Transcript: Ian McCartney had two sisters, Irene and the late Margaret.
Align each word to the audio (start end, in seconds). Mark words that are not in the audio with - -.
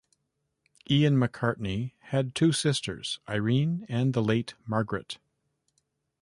Ian 0.89 1.15
McCartney 1.17 1.93
had 1.99 2.33
two 2.33 2.51
sisters, 2.53 3.19
Irene 3.29 3.85
and 3.87 4.15
the 4.15 4.23
late 4.23 4.55
Margaret. 4.65 5.19